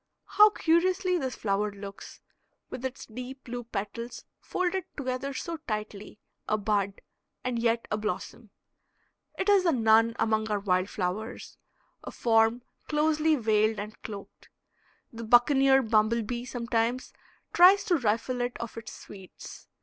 [0.25, 2.21] How curiously this flower looks,
[2.71, 6.17] with its deep blue petals folded together so tightly
[6.49, 7.01] a bud
[7.43, 8.49] and yet a blossom.
[9.37, 11.59] It is the nun among our wild flowers,
[12.03, 14.49] a form closely veiled and cloaked.
[15.13, 17.13] The buccaneer bumble bee sometimes
[17.53, 19.67] tries to rifle it of its sweets.